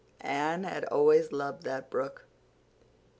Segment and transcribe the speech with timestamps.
[0.21, 2.25] Anne had always loved that brook.